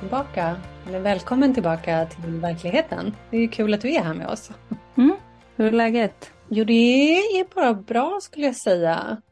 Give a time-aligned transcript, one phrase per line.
[0.00, 0.56] Tillbaka,
[0.88, 3.16] eller välkommen tillbaka till verkligheten.
[3.30, 4.50] Det är kul att du är här med oss.
[4.96, 5.16] Mm.
[5.56, 6.30] Hur är läget?
[6.48, 9.22] Jo, det är bara bra skulle jag säga.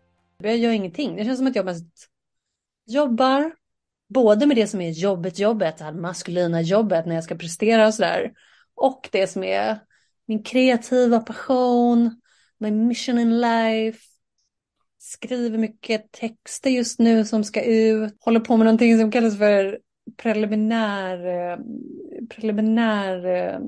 [0.43, 1.17] Jag gör ingenting.
[1.17, 1.87] Det känns som att jag mest
[2.87, 3.53] jobbar,
[4.09, 7.87] både med det som är jobbet, jobbet, det här maskulina jobbet när jag ska prestera
[7.87, 8.33] och sådär,
[8.75, 9.79] och det som är
[10.27, 12.21] min kreativa passion,
[12.59, 13.99] my mission in life,
[14.99, 18.17] skriver mycket texter just nu som ska ut.
[18.21, 19.79] Håller på med någonting som kallas för
[20.17, 21.59] preliminär, eh,
[22.29, 23.61] preliminär eh,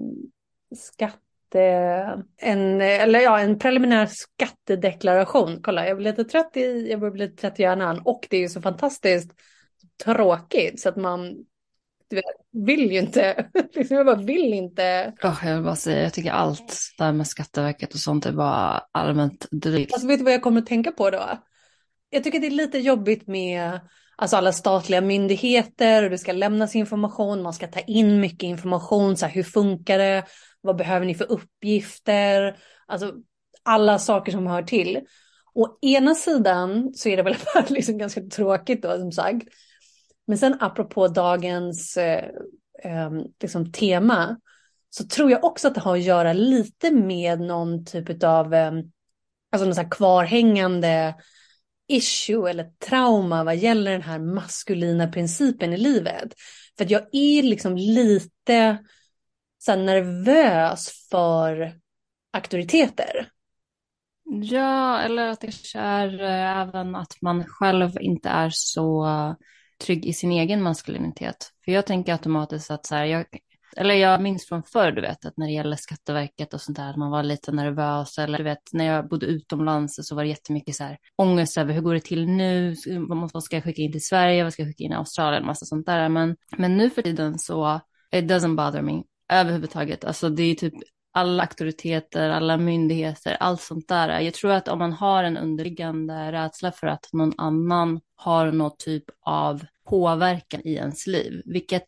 [0.77, 1.25] skatte...
[2.37, 5.61] En, eller ja, en preliminär skattedeklaration.
[5.63, 8.37] Kolla, jag blir lite trött i, jag börjar bli lite trött i hjärnan och det
[8.37, 9.33] är ju så fantastiskt
[10.05, 11.45] tråkigt så att man
[12.53, 13.51] vill ju inte.
[13.75, 15.13] Liksom, jag bara vill inte.
[15.23, 18.83] Oh, jag vill bara säga, jag tycker allt där med Skatteverket och sånt är bara
[18.93, 19.93] allmänt drygt.
[19.93, 21.23] Alltså vet du vad jag kommer att tänka på då?
[22.11, 23.81] Jag tycker det är lite jobbigt med
[24.17, 29.17] alltså alla statliga myndigheter och det ska lämnas information, man ska ta in mycket information,
[29.17, 30.25] så här, hur funkar det,
[30.61, 33.15] vad behöver ni för uppgifter, alltså
[33.63, 35.01] alla saker som hör till.
[35.55, 37.37] Å ena sidan så är det väl
[37.69, 39.49] liksom ganska tråkigt då som sagt.
[40.27, 42.25] Men sen apropå dagens eh,
[42.85, 43.11] eh,
[43.43, 44.37] liksom tema
[44.91, 48.73] så tror jag också att det har att göra lite med någon typ av eh,
[49.53, 51.15] alltså någon så kvarhängande
[51.89, 56.35] issue eller trauma vad gäller den här maskulina principen i livet.
[56.77, 58.79] För att jag är liksom lite
[59.59, 61.73] så nervös för
[62.33, 63.29] auktoriteter.
[64.25, 69.07] Ja, eller att det är eh, även att man själv inte är så
[69.85, 71.53] trygg i sin egen maskulinitet.
[71.65, 73.27] För jag tänker automatiskt att så här, jag,
[73.77, 76.91] eller jag minns från förr, du vet, att när det gäller Skatteverket och sånt där,
[76.91, 78.19] att man var lite nervös.
[78.19, 81.75] Eller du vet, när jag bodde utomlands så var det jättemycket så här ångest över
[81.75, 82.77] hur går det till nu?
[83.33, 84.45] Vad ska jag skicka in till Sverige?
[84.45, 85.47] Vad ska jag skicka in i Australien?
[85.47, 86.09] Massa sånt där.
[86.09, 87.81] Men, men nu för tiden så,
[88.13, 89.03] it doesn't bother me
[89.33, 90.05] överhuvudtaget.
[90.05, 90.75] Alltså det är typ
[91.13, 94.21] alla auktoriteter, alla myndigheter, allt sånt där.
[94.21, 98.77] Jag tror att om man har en underliggande rädsla för att någon annan har någon
[98.79, 101.85] typ av påverkan i ens liv, vilket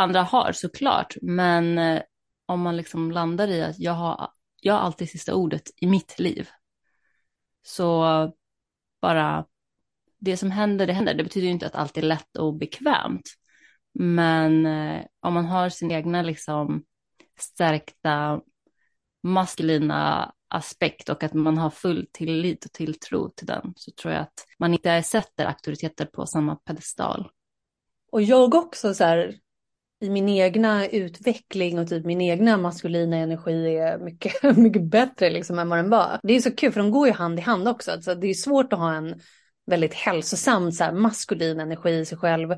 [0.00, 2.02] andra har såklart, men eh,
[2.46, 4.30] om man liksom landar i att jag har,
[4.60, 6.48] jag har alltid sista ordet i mitt liv.
[7.62, 8.04] Så
[9.00, 9.46] bara
[10.18, 11.14] det som händer, det händer.
[11.14, 13.30] Det betyder ju inte att allt är lätt och bekvämt.
[13.94, 16.84] Men eh, om man har sin egna liksom
[17.38, 18.40] stärkta
[19.22, 24.22] maskulina aspekt och att man har full tillit och tilltro till den så tror jag
[24.22, 27.30] att man inte sätter auktoriteter på samma pedestal.
[28.12, 29.34] Och jag också så här
[30.00, 35.58] i min egna utveckling och typ min egna maskulina energi är mycket, mycket bättre liksom
[35.58, 36.20] än vad den var.
[36.22, 37.92] Det är så kul för de går ju hand i hand också.
[37.92, 39.20] Alltså det är svårt att ha en
[39.66, 42.52] väldigt hälsosam så här, maskulin energi i sig själv.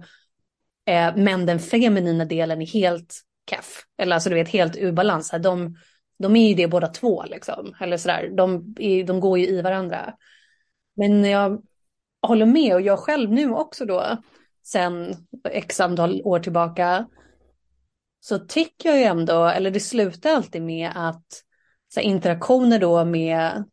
[0.86, 3.14] Eh, men den feminina delen är helt
[3.50, 3.84] keff.
[3.98, 5.34] Eller alltså du vet helt ur balans.
[5.42, 5.76] De,
[6.18, 7.74] de är ju det båda två liksom.
[7.80, 8.30] Eller sådär.
[8.36, 8.74] De,
[9.06, 10.14] de går ju i varandra.
[10.96, 11.62] Men jag
[12.26, 14.16] håller med och jag själv nu också då.
[14.64, 15.14] Sen
[15.50, 17.06] x antal år tillbaka.
[18.24, 21.42] Så tycker jag ju ändå, eller det slutar alltid med att
[21.94, 23.64] så interaktioner då med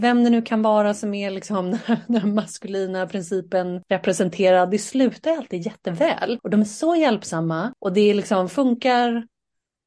[0.00, 5.66] vem det nu kan vara som är liksom den maskulina principen representerad, det slutar alltid
[5.66, 6.38] jätteväl.
[6.42, 9.26] Och de är så hjälpsamma och det liksom funkar,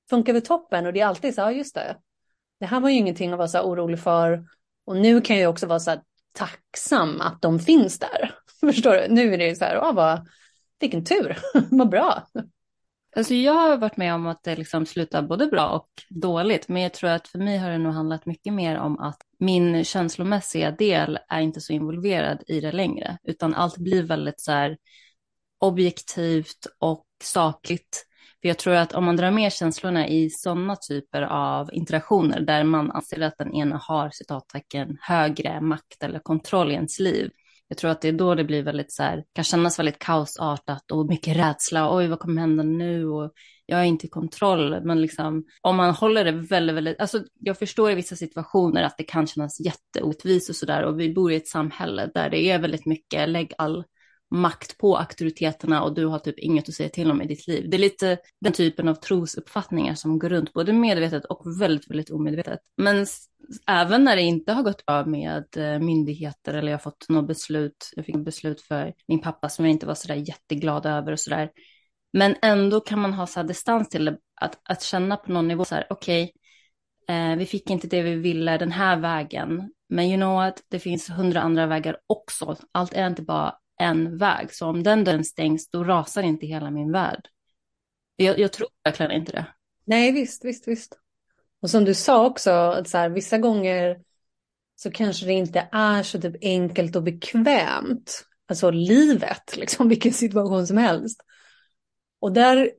[0.10, 1.98] funkar vid toppen och det är alltid så, ja just det,
[2.60, 4.46] det här var ju ingenting att vara så orolig för.
[4.86, 8.36] Och nu kan jag också vara så här tacksam att de finns där.
[8.60, 9.08] Förstår du?
[9.10, 10.28] Nu är det ju så här, ja vad,
[10.80, 11.38] vilken tur,
[11.72, 12.28] vad bra.
[13.16, 16.82] Alltså jag har varit med om att det liksom slutar både bra och dåligt, men
[16.82, 20.72] jag tror att för mig har det nog handlat mycket mer om att min känslomässiga
[20.72, 24.78] del är inte så involverad i det längre, utan allt blir väldigt så här
[25.60, 28.06] objektivt och sakligt.
[28.42, 32.64] För jag tror att om man drar med känslorna i sådana typer av interaktioner där
[32.64, 37.32] man anser att den ena har citattecken högre makt eller kontroll i ens liv,
[37.72, 40.92] jag tror att det är då det blir väldigt så här, kan kännas väldigt kaosartat
[40.92, 41.96] och mycket rädsla.
[41.96, 43.08] Oj, vad kommer hända nu?
[43.08, 43.32] Och
[43.66, 44.82] jag är inte i kontroll.
[44.84, 48.98] Men liksom, om man håller det väldigt, väldigt, alltså jag förstår i vissa situationer att
[48.98, 50.84] det kan kännas jätteotvist och sådär.
[50.84, 53.84] Och vi bor i ett samhälle där det är väldigt mycket, lägg all
[54.32, 57.70] makt på auktoriteterna och du har typ inget att säga till om i ditt liv.
[57.70, 62.10] Det är lite den typen av trosuppfattningar som går runt både medvetet och väldigt, väldigt
[62.10, 62.60] omedvetet.
[62.78, 63.06] Men
[63.68, 67.28] även när det inte har gått bra med eh, myndigheter eller jag har fått något
[67.28, 71.12] beslut, jag fick ett beslut för min pappa som jag inte var sådär jätteglad över
[71.12, 71.50] och sådär.
[72.14, 75.48] Men ändå kan man ha så här distans till det, att, att känna på någon
[75.48, 76.32] nivå så här, okej,
[77.04, 80.64] okay, eh, vi fick inte det vi ville den här vägen, men you know what,
[80.68, 82.56] det finns hundra andra vägar också.
[82.72, 84.54] Allt är inte bara en väg.
[84.54, 87.28] Så om den dörren stängs, då rasar inte hela min värld.
[88.16, 89.46] Jag, jag tror verkligen inte det.
[89.86, 91.00] Nej, visst, visst, visst.
[91.62, 94.00] Och som du sa också, att så här, vissa gånger
[94.76, 98.26] så kanske det inte är så typ enkelt och bekvämt.
[98.48, 101.22] Alltså livet, liksom vilken situation som helst.
[102.20, 102.72] Och där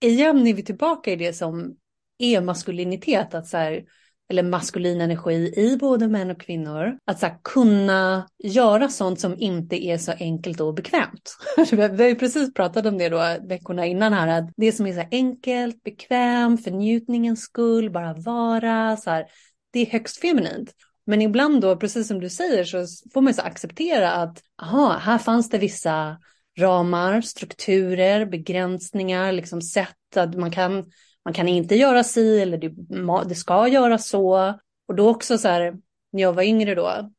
[0.00, 1.76] igen är vi tillbaka i det som
[2.18, 3.84] är maskulinitet, att så här,
[4.30, 6.98] eller maskulin energi i både män och kvinnor.
[7.04, 11.36] Att så här, kunna göra sånt som inte är så enkelt och bekvämt.
[11.72, 14.92] Vi har ju precis pratat om det då veckorna innan här, att det som är
[14.92, 19.26] så enkelt, bekvämt, för njutningens skull, bara vara, så här,
[19.72, 20.72] det är högst feminint.
[21.06, 25.18] Men ibland då, precis som du säger, så får man så acceptera att aha, här
[25.18, 26.18] fanns det vissa
[26.58, 30.84] ramar, strukturer, begränsningar, liksom sätt att man kan
[31.24, 32.72] man kan inte göra si eller det,
[33.28, 34.58] det ska göras så.
[34.88, 35.76] Och då också så här,
[36.12, 37.10] när jag var yngre då,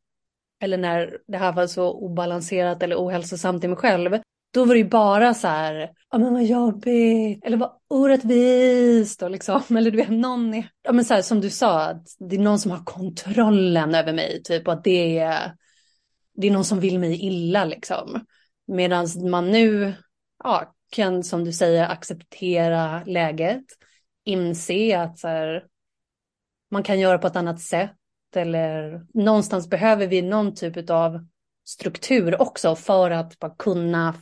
[0.61, 4.19] eller när det här var så obalanserat eller ohälsosamt i mig själv,
[4.53, 9.31] då var det ju bara så här, ja men vad jobbigt, eller vad orättvist och
[9.31, 12.35] liksom, eller du vet någon är, ja men så här som du sa, att det
[12.35, 15.55] är någon som har kontrollen över mig, typ och att det är,
[16.35, 18.25] det är någon som vill mig illa liksom.
[18.67, 19.93] Medan man nu,
[20.43, 23.63] ja, kan som du säger acceptera läget
[24.23, 25.65] inse att så här,
[26.71, 27.91] man kan göra på ett annat sätt
[28.35, 31.27] eller någonstans behöver vi någon typ av
[31.65, 34.15] struktur också för att bara kunna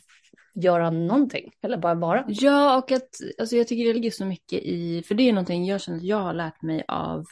[0.56, 2.26] göra någonting eller bara vara.
[2.28, 3.10] Ja, och att
[3.40, 6.04] alltså jag tycker det ligger så mycket i, för det är någonting jag känner att
[6.04, 7.26] jag har lärt mig av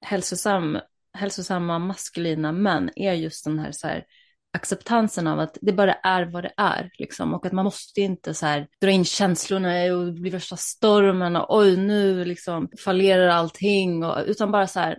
[0.00, 0.78] hälsosam,
[1.12, 4.04] hälsosamma maskulina män är just den här så här
[4.52, 6.90] acceptansen av att det bara är vad det är.
[6.98, 7.34] Liksom.
[7.34, 11.56] Och att man måste inte så här, dra in känslorna och bli värsta stormen och
[11.56, 14.04] oj nu liksom fallerar allting.
[14.04, 14.98] Och, utan bara så här,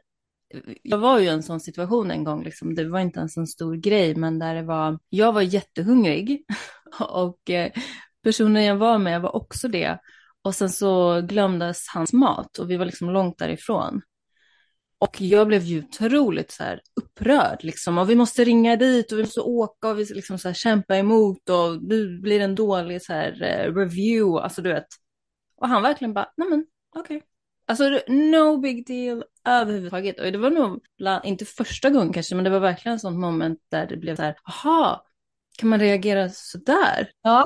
[0.83, 2.75] jag var ju i en sån situation en gång, liksom.
[2.75, 6.45] det var inte ens en stor grej, men där det var, jag var jättehungrig
[6.99, 7.71] och eh,
[8.23, 9.99] personen jag var med var också det.
[10.41, 14.01] Och sen så glömdes hans mat och vi var liksom långt därifrån.
[14.99, 17.97] Och jag blev ju otroligt så här upprörd liksom.
[17.97, 20.97] Och vi måste ringa dit och vi måste åka och vi liksom så här kämpa
[20.97, 24.43] emot och det blir en dålig så här uh, review.
[24.43, 24.87] Alltså du vet.
[25.55, 26.65] Och han verkligen bara, nej men
[26.95, 27.17] okej.
[27.17, 27.27] Okay.
[27.65, 30.19] Alltså no big deal överhuvudtaget.
[30.19, 30.79] Och det var nog,
[31.23, 34.21] inte första gången kanske, men det var verkligen ett sånt moment där det blev så
[34.21, 35.05] här, aha,
[35.57, 37.11] kan man reagera så där?
[37.21, 37.45] Ja,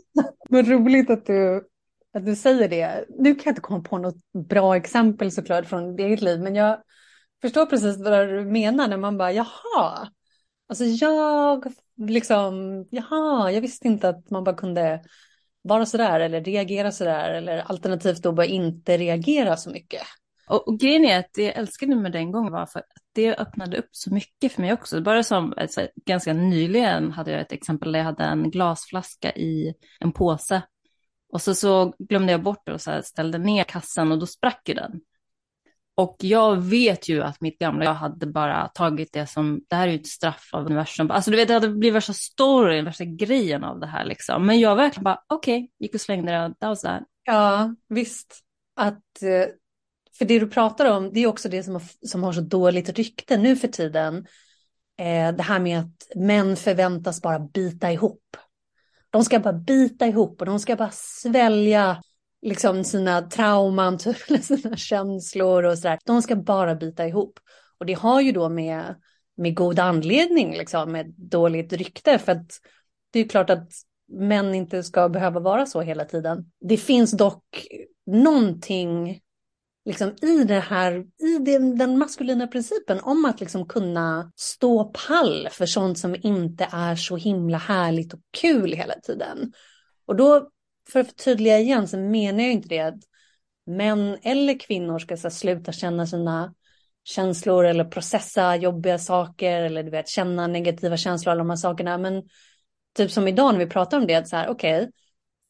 [0.50, 1.64] men roligt att du
[2.14, 3.04] att du säger det.
[3.18, 6.54] Nu kan jag inte komma på något bra exempel såklart från ditt eget liv, men
[6.54, 6.82] jag
[7.42, 10.08] förstår precis vad du menar när man bara jaha.
[10.68, 15.02] Alltså jag liksom, jaha, jag visste inte att man bara kunde
[15.62, 20.02] vara sådär eller reagera sådär eller alternativt då bara inte reagera så mycket.
[20.48, 23.36] Och, och grejen är att det jag älskade med den gången var för att det
[23.36, 25.00] öppnade upp så mycket för mig också.
[25.00, 29.74] Bara som alltså, ganska nyligen hade jag ett exempel där jag hade en glasflaska i
[30.00, 30.62] en påse
[31.34, 34.68] och så, så glömde jag bort det och så ställde ner kassan och då sprack
[34.68, 35.00] ju den.
[35.94, 39.88] Och jag vet ju att mitt gamla jag hade bara tagit det som, det här
[39.88, 41.10] är ju ett straff av universum.
[41.10, 44.46] Alltså du vet, det hade blivit värsta storyn, värsta grejen av det här liksom.
[44.46, 47.02] Men jag verkligen bara, okej, okay, gick och slängde det, that was that.
[47.24, 48.40] Ja, visst.
[48.76, 49.48] Att, eh,
[50.18, 52.88] för det du pratar om, det är också det som har, som har så dåligt
[52.88, 54.26] rykte nu för tiden.
[54.98, 58.36] Eh, det här med att män förväntas bara bita ihop.
[59.14, 62.02] De ska bara bita ihop och de ska bara svälja
[62.42, 63.98] liksom sina trauman,
[64.42, 65.98] sina känslor och sådär.
[66.04, 67.40] De ska bara bita ihop.
[67.78, 68.94] Och det har ju då med,
[69.36, 72.18] med god anledning, liksom, med dåligt rykte.
[72.18, 72.46] För att
[73.10, 73.68] det är klart att
[74.08, 76.50] män inte ska behöva vara så hela tiden.
[76.60, 77.66] Det finns dock
[78.06, 79.20] någonting
[79.84, 85.48] liksom i det här, i den, den maskulina principen om att liksom kunna stå pall
[85.50, 89.52] för sånt som inte är så himla härligt och kul hela tiden.
[90.06, 90.48] Och då,
[90.92, 93.00] för att förtydliga igen, så menar jag inte det att
[93.66, 96.54] män eller kvinnor ska så sluta känna sina
[97.04, 101.98] känslor eller processa jobbiga saker eller du vet känna negativa känslor alla de här sakerna.
[101.98, 102.22] Men
[102.96, 104.90] typ som idag när vi pratar om det, så här okej, okay,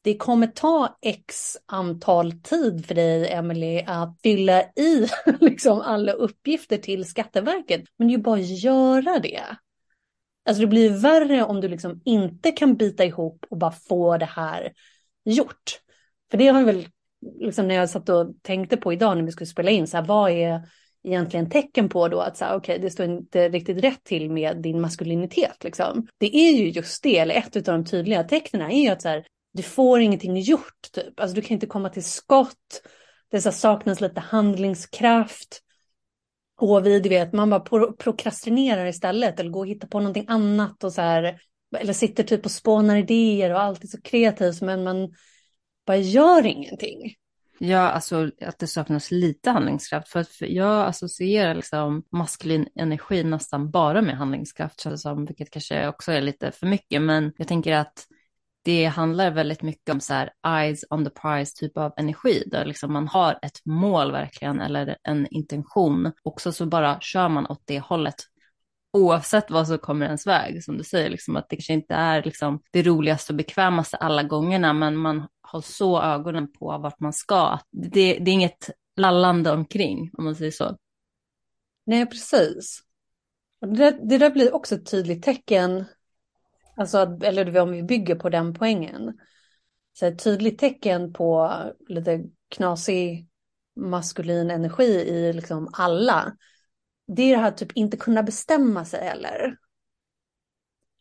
[0.05, 5.07] det kommer ta x antal tid för dig, Emily, att fylla i
[5.41, 7.85] liksom alla uppgifter till Skatteverket.
[7.97, 9.43] Men det är ju bara att göra det.
[10.47, 14.25] Alltså det blir värre om du liksom inte kan bita ihop och bara få det
[14.25, 14.73] här
[15.25, 15.81] gjort.
[16.31, 16.87] För det har jag väl,
[17.41, 20.05] liksom när jag satt och tänkte på idag när vi skulle spela in, så här,
[20.05, 20.69] vad är
[21.05, 24.57] egentligen tecken på då att så här, okay, det står inte riktigt rätt till med
[24.63, 25.65] din maskulinitet.
[25.65, 26.07] Liksom.
[26.19, 29.09] Det är ju just det, eller ett av de tydliga tecknen är ju att så
[29.09, 30.93] här, du får ingenting gjort.
[30.93, 31.21] Typ.
[31.21, 32.83] Alltså, du kan inte komma till skott.
[33.31, 35.61] Det så saknas lite handlingskraft.
[36.61, 40.25] Och vi, du vet, man bara pro prokrastinerar istället eller går och hittar på någonting
[40.29, 41.41] annat och så här.
[41.77, 45.15] Eller sitter typ och spånar idéer och alltid så kreativt men man
[45.87, 47.15] bara gör ingenting.
[47.59, 50.09] Ja, alltså att det saknas lite handlingskraft.
[50.09, 56.13] För, att jag associerar liksom maskulin energi nästan bara med handlingskraft, som, vilket kanske också
[56.13, 57.03] är lite för mycket.
[57.03, 58.07] Men jag tänker att
[58.65, 62.65] det handlar väldigt mycket om så här eyes on the prize typ av energi, där
[62.65, 66.13] liksom man har ett mål verkligen eller en intention.
[66.23, 68.17] Också så bara kör man åt det hållet
[68.93, 72.23] oavsett vad som kommer ens väg, som du säger, liksom, att det kanske inte är
[72.23, 77.13] liksom, det roligaste och bekvämaste alla gångerna, men man har så ögonen på vart man
[77.13, 77.59] ska.
[77.71, 80.77] Det, det är inget lallande omkring, om man säger så.
[81.87, 82.81] Nej, precis.
[83.61, 85.85] Det, det där blir också ett tydligt tecken
[86.77, 89.19] Alltså, eller om vi bygger på den poängen.
[89.93, 91.53] Så ett tydligt tecken på
[91.89, 93.29] lite knasig
[93.77, 96.37] maskulin energi i liksom alla.
[97.07, 99.57] Det är det här typ inte kunna bestämma sig heller.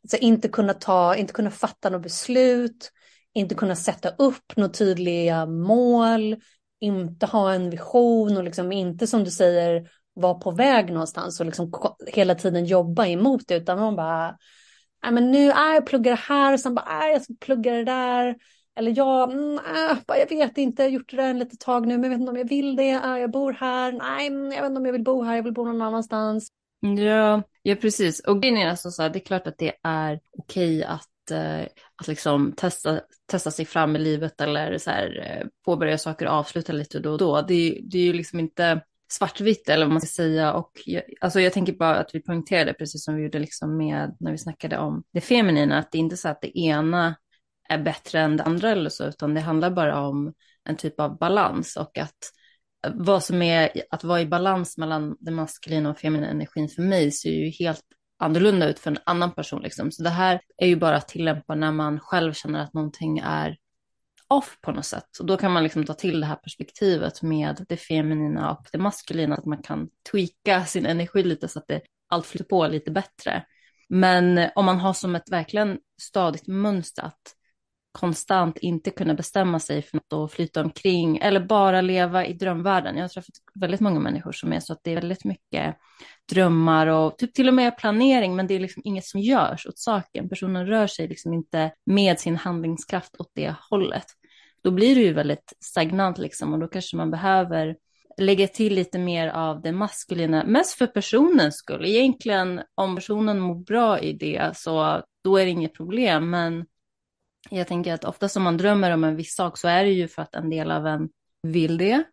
[0.04, 2.92] Alltså inte kunna ta, inte kunna fatta något beslut,
[3.34, 6.36] inte kunna sätta upp några tydliga mål,
[6.80, 11.46] inte ha en vision och liksom inte som du säger vara på väg någonstans och
[11.46, 11.72] liksom
[12.08, 14.38] hela tiden jobba emot det utan man bara
[15.06, 17.74] Äh, men nu, äh, jag pluggar det här och sen bara, äh, jag ska plugga
[17.74, 18.36] det där.
[18.76, 21.88] Eller jag, mm, äh, jag vet inte, jag har gjort det där en litet tag
[21.88, 22.90] nu, men jag vet inte om jag vill det.
[22.90, 25.44] Äh, jag bor här, nej, mm, jag vet inte om jag vill bo här, jag
[25.44, 26.48] vill bo någon annanstans.
[26.84, 28.20] Mm, ja, ja precis.
[28.20, 31.62] Och grejen är alltså så här, det är klart att det är okej att eh,
[31.96, 36.34] att liksom testa, testa sig fram i livet eller så här, eh, påbörja saker och
[36.34, 37.42] avsluta lite då och då.
[37.42, 38.82] Det, det är ju liksom inte
[39.14, 40.54] svartvitt eller vad man ska säga.
[40.54, 44.18] Och jag, alltså jag tänker bara att vi poängterade, precis som vi gjorde liksom med
[44.20, 47.16] när vi snackade om det feminina, att det är inte så att det ena
[47.70, 50.34] är bättre än det andra eller så, utan det handlar bara om
[50.70, 52.18] en typ av balans och att
[52.86, 56.82] eh, vad som är att vara i balans mellan den maskulina och feminina energin för
[56.82, 57.84] mig ser ju helt
[58.20, 59.62] annorlunda ut för en annan person.
[59.62, 59.92] Liksom.
[59.92, 63.58] Så det här är ju bara att tillämpa när man själv känner att någonting är
[64.28, 65.18] off på något sätt.
[65.20, 68.78] Och då kan man liksom ta till det här perspektivet med det feminina och det
[68.78, 72.92] maskulina, att man kan tweaka sin energi lite så att det allt flyter på lite
[72.92, 73.46] bättre.
[73.90, 77.36] Men om man har som ett verkligen stadigt mönster att
[77.94, 82.96] konstant inte kunna bestämma sig för något och flyta omkring eller bara leva i drömvärlden.
[82.96, 85.76] Jag har träffat väldigt många människor som är så att det är väldigt mycket
[86.32, 89.80] drömmar och typ till och med planering, men det är liksom inget som görs åt
[89.80, 90.30] saken.
[90.30, 94.06] Personen rör sig liksom inte med sin handlingskraft åt det hållet
[94.64, 97.76] då blir det ju väldigt stagnant liksom och då kanske man behöver
[98.18, 101.86] lägga till lite mer av det maskulina, mest för personens skull.
[101.86, 106.66] Egentligen om personen mår bra i det så då är det inget problem, men
[107.50, 110.08] jag tänker att ofta som man drömmer om en viss sak så är det ju
[110.08, 111.10] för att en del av en
[111.42, 112.04] vill det.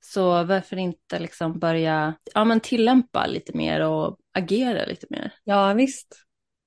[0.00, 5.32] Så varför inte liksom börja ja, men tillämpa lite mer och agera lite mer?
[5.44, 6.24] Ja, visst.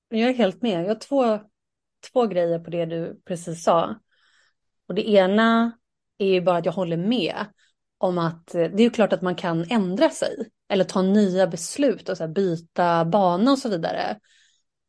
[0.08, 0.82] Jag är helt med.
[0.82, 1.40] Jag har två,
[2.12, 3.96] två grejer på det du precis sa.
[4.88, 5.72] Och det ena
[6.18, 7.34] är ju bara att jag håller med
[7.98, 12.08] om att det är ju klart att man kan ändra sig eller ta nya beslut
[12.08, 14.18] och så byta bana och så vidare.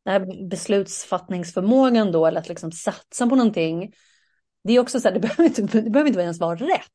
[0.10, 3.94] Den här beslutsfattningsförmågan då eller att liksom satsa på någonting.
[4.64, 6.88] Det är också så här, det behöver inte, det behöver inte ens vara rätt.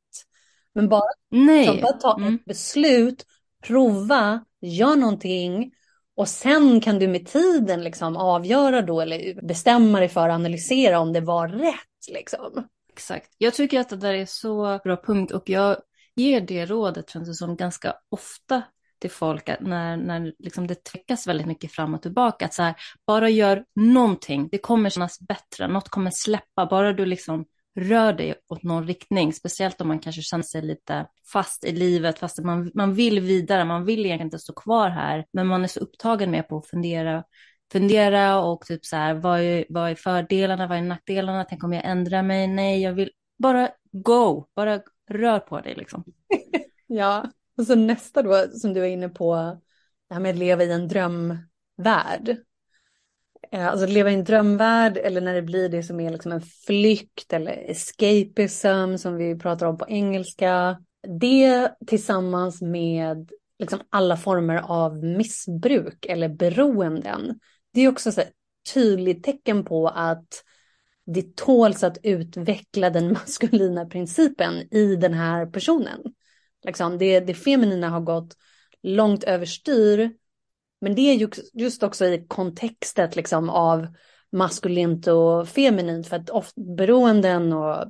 [0.75, 1.81] Men bara, Nej.
[1.83, 2.35] bara ta mm.
[2.35, 3.27] ett beslut,
[3.63, 5.73] prova, gör någonting
[6.17, 10.99] och sen kan du med tiden liksom avgöra då eller bestämma dig för att analysera
[10.99, 12.15] om det var rätt.
[12.15, 12.69] Liksom.
[12.93, 13.35] Exakt.
[13.39, 15.77] Jag tycker att det där är så bra punkt och jag
[16.17, 18.63] ger det rådet känns det som ganska ofta
[18.99, 22.45] till folk att när, när liksom det tväckas väldigt mycket fram och tillbaka.
[22.45, 22.75] Att så här,
[23.07, 27.45] bara gör någonting, det kommer kännas bättre, något kommer släppa, bara du liksom
[27.77, 32.19] rör dig åt någon riktning, speciellt om man kanske känner sig lite fast i livet,
[32.19, 35.69] fast man, man vill vidare, man vill egentligen inte stå kvar här, men man är
[35.69, 37.25] så upptagen med på att fundera
[37.73, 41.73] fundera och typ så här, vad är, vad är fördelarna, vad är nackdelarna, tänk om
[41.73, 46.05] jag ändrar mig, nej, jag vill bara go, bara rör på dig liksom.
[46.87, 49.61] ja, och så nästa då som du är inne på,
[50.09, 52.37] det här med att leva i en drömvärld.
[53.51, 56.41] Eh, alltså leva i en drömvärld eller när det blir det som är liksom en
[56.41, 60.79] flykt eller escapism som vi pratar om på engelska.
[61.21, 67.41] Det tillsammans med liksom alla former av missbruk eller beroenden.
[67.73, 68.33] Det är också ett
[68.75, 70.45] tydligt tecken på att
[71.07, 76.14] det tåls att utveckla den maskulina principen i den här personen.
[76.65, 78.37] Liksom, det, det feminina har gått
[78.83, 80.11] långt överstyr.
[80.81, 83.87] Men det är just också i kontextet liksom av
[84.33, 86.09] maskulint och feminint.
[86.09, 87.85] För att ofta beroenden och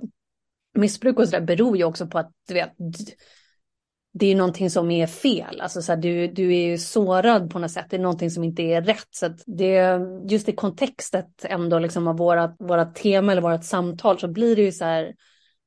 [0.75, 2.73] missbruk och sådär beror ju också på att du vet,
[4.13, 5.61] det är någonting som är fel.
[5.61, 7.87] Alltså så här, du, du är ju sårad på något sätt.
[7.91, 9.09] Det är någonting som inte är rätt.
[9.11, 14.19] Så att det, just i kontextet ändå liksom av våra, våra tema eller vårat samtal
[14.19, 15.15] så blir det ju så här.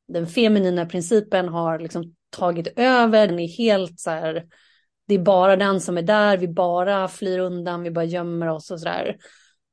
[0.07, 3.27] Den feminina principen har liksom tagit över.
[3.27, 4.45] Den är helt så här.
[5.07, 6.37] Det är bara den som är där.
[6.37, 7.83] Vi bara flyr undan.
[7.83, 9.17] Vi bara gömmer oss och så där.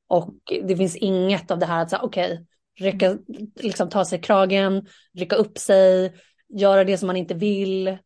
[0.07, 2.45] Och det finns inget av det här att säga okej,
[2.79, 3.17] okay,
[3.55, 6.13] liksom ta sig kragen, rycka upp sig,
[6.49, 7.97] göra det som man inte vill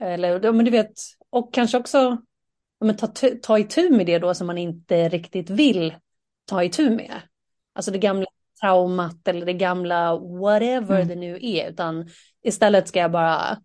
[0.00, 0.92] eller, men du vet,
[1.30, 2.18] och kanske också
[2.80, 3.06] men ta,
[3.42, 5.94] ta itu med det då som man inte riktigt vill
[6.44, 7.20] ta itu med.
[7.72, 8.26] Alltså det gamla
[8.60, 11.08] traumat eller det gamla whatever mm.
[11.08, 11.70] det nu är.
[11.70, 12.08] Utan
[12.46, 13.58] istället ska jag bara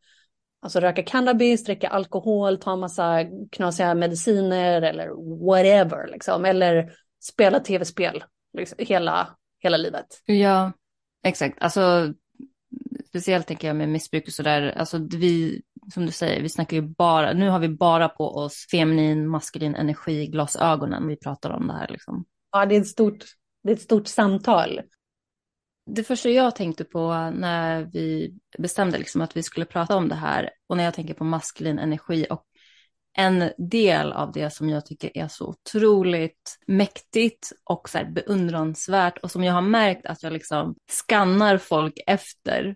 [0.61, 5.09] alltså, röka cannabis, dricka alkohol, ta massa knasiga mediciner eller
[5.45, 6.07] whatever.
[6.07, 6.45] Liksom.
[6.45, 6.91] Eller
[7.23, 8.23] spela tv-spel
[8.57, 9.27] liksom, hela,
[9.59, 10.05] hela livet.
[10.25, 10.71] Ja,
[11.23, 11.57] exakt.
[11.61, 12.13] Alltså,
[13.07, 14.73] speciellt tänker jag med missbruk och sådär.
[14.77, 15.61] Alltså, vi,
[15.93, 19.75] som du säger, vi snackar ju bara, nu har vi bara på oss feminin, maskulin
[19.75, 22.25] energi, glasögonen vi pratar om det här liksom.
[22.51, 23.23] Ja, det är ett stort,
[23.63, 24.81] det är ett stort samtal.
[25.85, 30.15] Det första jag tänkte på när vi bestämde liksom att vi skulle prata om det
[30.15, 32.45] här och när jag tänker på maskulin energi och
[33.17, 39.31] en del av det som jag tycker är så otroligt mäktigt och så beundransvärt och
[39.31, 42.75] som jag har märkt att jag liksom skannar folk efter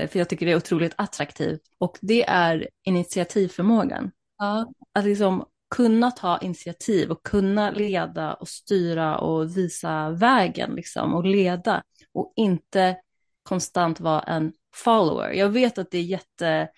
[0.00, 1.60] Eh, för jag tycker det är otroligt attraktivt.
[1.78, 4.10] Och det är initiativförmågan.
[4.38, 4.72] Ja.
[4.94, 11.24] Att liksom kunna ta initiativ och kunna leda och styra och visa vägen liksom och
[11.24, 12.96] leda och inte
[13.42, 15.30] konstant vara en follower.
[15.30, 16.68] Jag vet att det är jätte,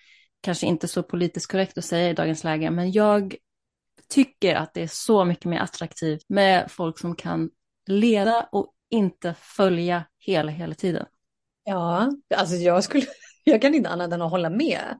[0.41, 3.35] kanske inte så politiskt korrekt att säga i dagens läge, men jag
[4.09, 7.49] tycker att det är så mycket mer attraktivt med folk som kan
[7.87, 11.05] leda och inte följa hela, hela tiden.
[11.63, 13.05] Ja, alltså jag skulle,
[13.43, 14.99] jag kan inte annat än att hålla med.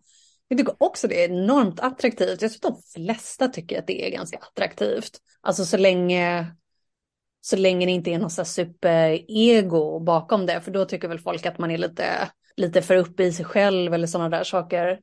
[0.54, 2.42] Jag tycker också det är enormt attraktivt.
[2.42, 5.20] Jag tror att de flesta tycker att det är ganska attraktivt.
[5.42, 6.46] Alltså så länge,
[7.42, 10.62] så länge det inte är något superego bakom det.
[10.62, 13.94] För då tycker väl folk att man är lite, lite för uppe i sig själv
[13.94, 15.00] eller sådana där saker.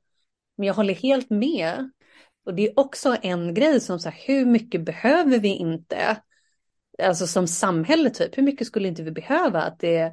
[0.56, 1.90] Men jag håller helt med.
[2.46, 6.16] Och det är också en grej som så här, hur mycket behöver vi inte?
[7.02, 10.12] Alltså som samhälle typ, hur mycket skulle inte vi behöva att det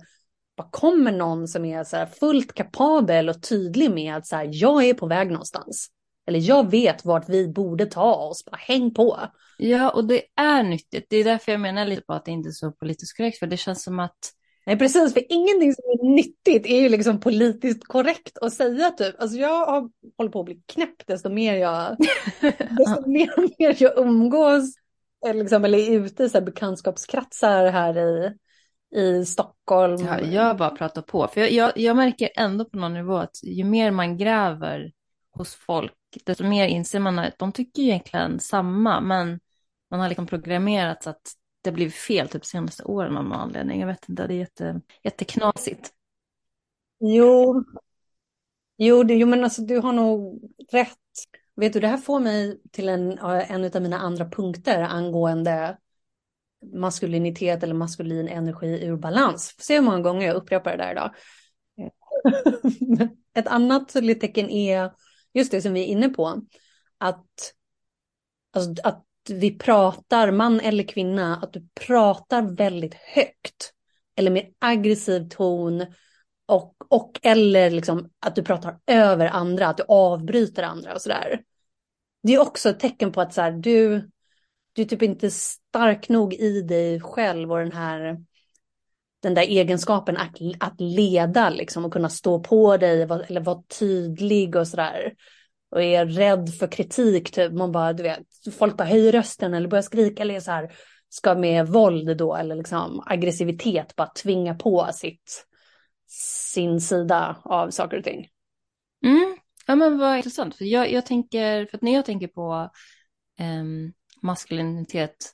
[0.57, 4.83] bara kommer någon som är så fullt kapabel och tydlig med att så här, jag
[4.83, 5.87] är på väg någonstans.
[6.27, 9.19] Eller jag vet vart vi borde ta oss, bara häng på.
[9.57, 11.05] Ja, och det är nyttigt.
[11.09, 13.47] Det är därför jag menar lite på att det inte är så politiskt korrekt, för
[13.47, 14.33] det känns som att
[14.65, 19.21] Nej, precis, för ingenting som är nyttigt är ju liksom politiskt korrekt att säga typ.
[19.21, 21.97] Alltså jag har hållit på att bli knäpp desto mer jag,
[22.77, 24.73] desto mer mer jag umgås
[25.25, 28.33] eller, liksom, eller är ute i så här bekantskapskretsar här i,
[28.95, 30.05] i Stockholm.
[30.05, 31.27] Ja, jag bara pratar på.
[31.27, 34.91] För jag, jag, jag, märker ändå på någon nivå att ju mer man gräver
[35.31, 35.93] hos folk,
[36.25, 39.39] desto mer inser man att de tycker egentligen samma, men
[39.91, 43.79] man har liksom programmerat så att det blivit fel typ senaste åren av någon anledning.
[43.79, 45.91] Jag vet inte, det är jätte, jätteknasigt.
[46.99, 47.63] Jo,
[48.77, 50.97] jo, det, jo men alltså du har nog rätt.
[51.55, 55.77] Vet du, det här får mig till en, en av mina andra punkter angående
[56.73, 59.55] maskulinitet eller maskulin energi ur balans.
[59.59, 61.13] Se hur många gånger jag upprepar det där idag.
[63.33, 64.91] Ett annat tydligt tecken är
[65.33, 66.41] just det som vi är inne på.
[66.97, 67.53] Att,
[68.53, 73.73] alltså, att vi pratar, man eller kvinna, att du pratar väldigt högt.
[74.15, 75.85] Eller med aggressiv ton.
[76.45, 81.41] Och, och eller liksom att du pratar över andra, att du avbryter andra och sådär.
[82.23, 84.09] Det är också ett tecken på att så här, du,
[84.77, 88.17] du är typ inte stark nog i dig själv och den här
[89.21, 94.55] den där egenskapen att, att leda liksom och kunna stå på dig eller vara tydlig
[94.55, 95.13] och sådär.
[95.71, 98.25] Och är rädd för kritik, typ man bara, du vet,
[98.57, 100.71] folk bara höjer rösten eller börjar skrika eller så här,
[101.09, 105.45] ska med våld då eller liksom aggressivitet bara tvinga på sitt,
[106.49, 108.27] sin sida av saker och ting.
[109.05, 109.37] Mm.
[109.67, 110.55] Ja, men vad intressant.
[110.55, 112.69] För jag, jag tänker, för att när jag tänker på
[113.39, 115.33] um, maskulinitet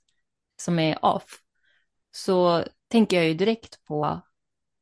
[0.61, 1.39] som är off,
[2.11, 4.21] så tänker jag ju direkt på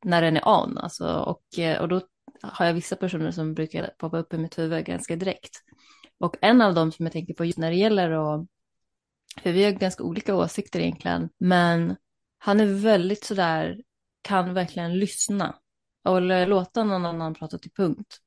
[0.04, 0.78] när den är on.
[0.78, 1.44] Alltså, och,
[1.80, 2.00] och då
[2.42, 5.62] har jag vissa personer som brukar poppa upp i mitt huvud ganska direkt.
[6.18, 8.46] Och en av dem som jag tänker på just när det gäller att,
[9.42, 11.96] för vi har ganska olika åsikter egentligen, men
[12.38, 13.82] han är väldigt sådär,
[14.22, 15.58] kan verkligen lyssna
[16.04, 18.18] och låta någon annan prata till punkt.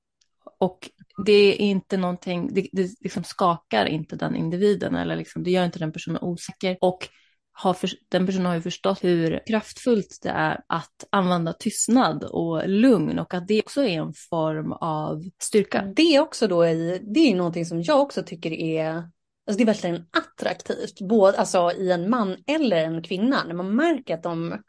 [0.59, 0.89] Och
[1.25, 5.65] det är inte någonting, det, det liksom skakar inte den individen eller liksom, det gör
[5.65, 6.77] inte den personen osäker.
[6.81, 7.09] Och
[7.57, 12.69] har för, den personen har ju förstått hur kraftfullt det är att använda tystnad och
[12.69, 15.81] lugn och att det också är en form av styrka.
[15.81, 15.93] Mm.
[15.93, 19.63] Det är också då i, det är någonting som jag också tycker är, alltså det
[19.63, 24.23] är verkligen attraktivt, både alltså i en man eller en kvinna, när man märker att
[24.23, 24.61] de,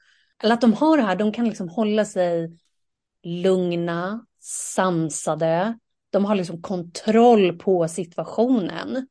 [0.42, 2.58] eller att de har det här, de kan liksom hålla sig
[3.22, 5.78] lugna, sansade,
[6.16, 9.06] de har liksom kontroll på situationen.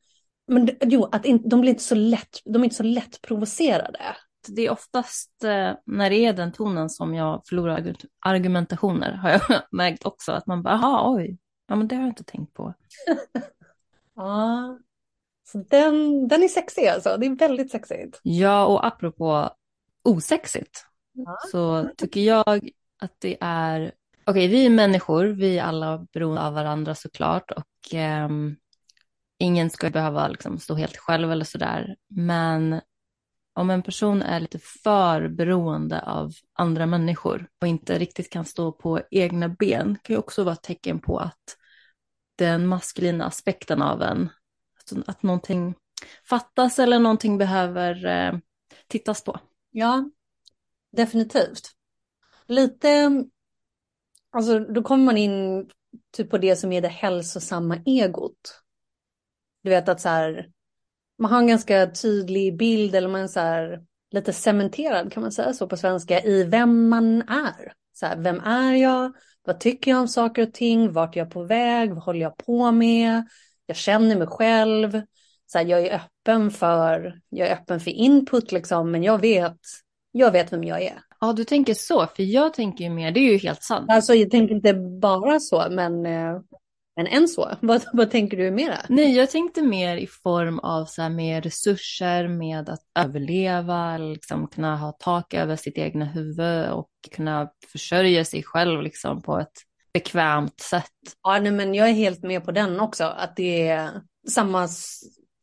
[0.46, 4.00] Men jo, att in, de blir inte så lätt, de är inte så lätt provocerade.
[4.48, 9.40] Det är oftast eh, när det är den tonen som jag förlorar argumentationer, har jag
[9.70, 10.32] märkt också.
[10.32, 11.38] Att man bara, jaha, oj,
[11.68, 12.74] ja men det har jag inte tänkt på.
[14.16, 14.78] ja,
[15.48, 18.20] så den, den är sexig alltså, det är väldigt sexigt.
[18.22, 19.50] Ja, och apropå
[20.04, 21.38] osexigt, ja.
[21.52, 23.92] så tycker jag att det är,
[24.26, 27.94] okej, okay, vi är människor, vi är alla beroende av varandra såklart, och
[28.28, 28.56] um,
[29.38, 31.96] ingen ska behöva liksom stå helt själv eller sådär.
[32.08, 32.80] Men
[33.54, 38.72] om en person är lite för beroende av andra människor och inte riktigt kan stå
[38.72, 41.56] på egna ben kan ju också vara ett tecken på att
[42.38, 44.28] den maskulina aspekten av en,
[45.06, 45.74] att någonting
[46.24, 48.38] fattas eller någonting behöver eh,
[48.86, 49.38] tittas på.
[49.70, 50.10] Ja,
[50.92, 51.70] definitivt.
[52.46, 53.10] Lite,
[54.36, 55.66] alltså då kommer man in
[56.12, 58.62] typ på det som är det hälsosamma egot.
[59.62, 60.50] Du vet att så här,
[61.18, 65.32] man har en ganska tydlig bild eller man är så här, lite cementerad kan man
[65.32, 67.72] säga så på svenska i vem man är.
[67.92, 69.12] Så här, vem är jag?
[69.44, 70.92] Vad tycker jag om saker och ting?
[70.92, 71.94] Vart är jag på väg?
[71.94, 73.28] Vad håller jag på med?
[73.66, 75.02] Jag känner mig själv.
[75.46, 79.58] Så här, jag är öppen för, jag är öppen för input liksom, men jag vet,
[80.12, 81.05] jag vet vem jag är.
[81.20, 83.90] Ja, du tänker så, för jag tänker ju mer, det är ju helt sant.
[83.90, 86.40] Alltså jag tänker inte bara så, men eh,
[86.96, 88.78] men än så, vad, vad tänker du mera?
[88.88, 94.46] Nej, jag tänkte mer i form av så här, mer resurser med att överleva, liksom
[94.46, 99.62] kunna ha tak över sitt egna huvud och kunna försörja sig själv liksom på ett
[99.92, 100.92] bekvämt sätt.
[101.22, 103.90] Ja, nej, men jag är helt med på den också, att det är
[104.28, 104.68] samma,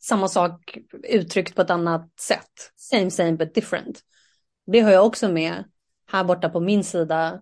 [0.04, 0.78] samma sak
[1.10, 2.72] uttryckt på ett annat sätt.
[2.76, 4.02] Same, same but different.
[4.66, 5.64] Det har jag också med
[6.08, 7.42] här borta på min sida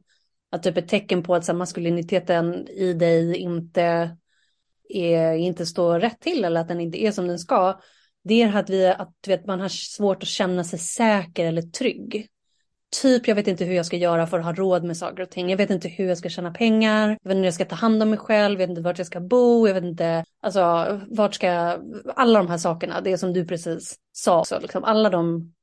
[0.52, 4.18] att typ ett tecken på att så maskuliniteten i dig inte,
[4.90, 7.80] är, inte står rätt till eller att den inte är som den ska.
[8.24, 12.28] Det är att, vi, att vet, man har svårt att känna sig säker eller trygg.
[13.02, 15.30] Typ, jag vet inte hur jag ska göra för att ha råd med saker och
[15.30, 15.50] ting.
[15.50, 17.18] Jag vet inte hur jag ska tjäna pengar.
[17.22, 18.60] Jag vet inte hur jag ska ta hand om mig själv.
[18.60, 19.68] Jag vet inte vart jag ska bo.
[19.68, 21.82] Jag vet inte, alltså, vart ska jag...
[22.16, 24.46] Alla de här sakerna, det som du precis sa.
[24.46, 25.54] Så liksom, alla de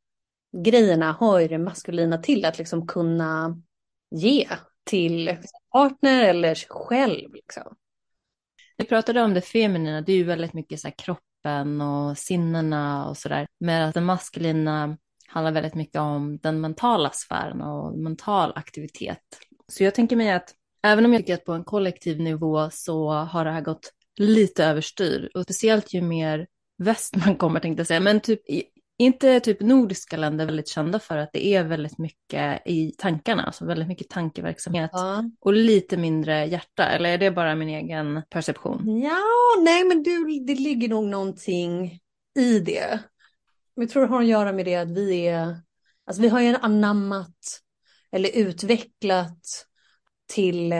[0.56, 3.62] grejerna har ju det maskulina till att liksom kunna
[4.11, 4.48] ge
[4.84, 5.37] till
[5.72, 7.34] partner eller sig själv.
[7.34, 7.76] Liksom.
[8.76, 13.16] Vi pratade om det feminina, det är ju väldigt mycket så kroppen och sinnena och
[13.16, 13.46] sådär.
[13.61, 19.22] Men att det maskulina handlar väldigt mycket om den mentala sfären och mental aktivitet.
[19.68, 23.11] Så jag tänker mig att även om jag tycker att på en kollektiv nivå så
[23.11, 26.46] har det här gått lite överstyr och speciellt ju mer
[26.78, 28.40] väst man kommer tänkte jag säga, men typ
[28.98, 33.64] inte typ nordiska länder väldigt kända för att det är väldigt mycket i tankarna, alltså
[33.64, 35.24] väldigt mycket tankeverksamhet ja.
[35.40, 39.00] och lite mindre hjärta, eller är det bara min egen perception?
[39.00, 39.22] Ja,
[39.64, 42.00] nej men du, det ligger nog någonting
[42.38, 43.00] i det.
[43.74, 45.56] Jag tror det har att göra med det att vi är,
[46.06, 47.61] alltså vi har ju anammat
[48.12, 49.42] eller utvecklat
[50.28, 50.72] till,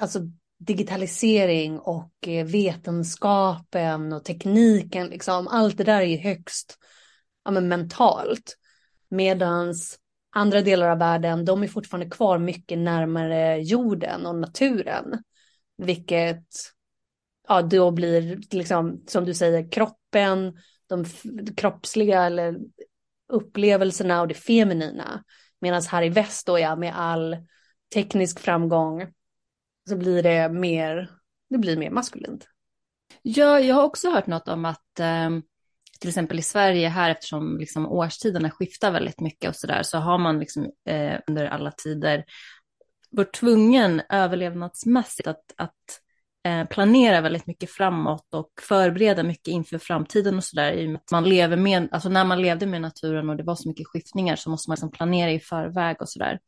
[0.00, 0.20] alltså
[0.58, 5.48] digitalisering och eh, vetenskapen och tekniken, liksom.
[5.48, 6.78] allt det där är ju högst
[7.44, 8.56] ja, men mentalt.
[9.08, 9.98] Medans
[10.34, 15.22] andra delar av världen, de är fortfarande kvar mycket närmare jorden och naturen.
[15.76, 16.46] Vilket
[17.48, 21.04] ja, då blir, liksom, som du säger, kroppen, de
[21.56, 22.58] kroppsliga eller
[23.28, 25.24] upplevelserna och det feminina.
[25.60, 27.36] Medan här i väst då, ja, med all
[27.94, 29.12] teknisk framgång
[29.88, 31.10] så blir det mer,
[31.50, 32.48] det blir mer maskulint.
[33.22, 35.42] Ja, jag har också hört något om att um
[36.04, 40.18] till exempel i Sverige här eftersom liksom årstiderna skiftar väldigt mycket och sådär så har
[40.18, 42.24] man liksom, eh, under alla tider
[43.10, 46.00] varit tvungen överlevnadsmässigt att, att
[46.46, 50.72] eh, planera väldigt mycket framåt och förbereda mycket inför framtiden och sådär.
[50.72, 53.42] I och med att man lever med, alltså när man levde med naturen och det
[53.42, 56.38] var så mycket skiftningar så måste man liksom planera i förväg och sådär.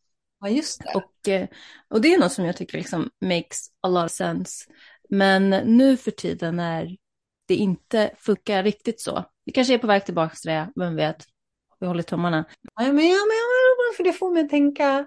[0.41, 0.93] Ja, just det.
[0.95, 1.49] Och, eh,
[1.89, 4.71] och det är något som jag tycker liksom makes a lot of sense.
[5.11, 6.97] Men nu för tiden när
[7.49, 9.25] det inte funkar riktigt så.
[9.47, 11.25] Vi kanske är på väg tillbaka till det, vem vet.
[11.81, 12.45] Vi håller tummarna.
[12.75, 15.07] Ja, men, ja, men, för det får mig att tänka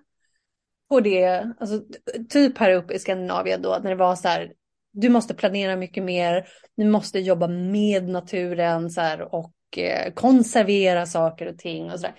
[0.90, 1.82] på det, alltså,
[2.30, 4.54] typ här uppe i Skandinavien då, när det var så här,
[4.92, 6.48] du måste planera mycket mer,
[6.78, 12.06] du måste jobba med naturen så här, och eh, konservera saker och ting och så
[12.06, 12.16] där.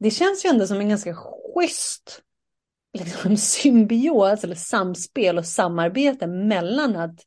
[0.00, 2.22] Det känns ju ändå som en ganska schysst
[2.98, 7.20] liksom, symbios eller samspel och samarbete mellan att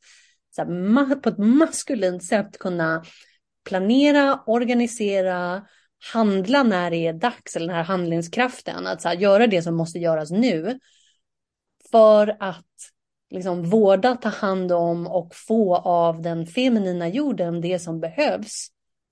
[0.56, 3.04] så här, på ett maskulint sätt kunna
[3.68, 5.66] planera, organisera,
[6.12, 9.74] handla när det är dags, eller den här handlingskraften, att så här, göra det som
[9.74, 10.78] måste göras nu.
[11.90, 12.64] För att
[13.30, 18.68] liksom vårda, ta hand om och få av den feminina jorden det som behövs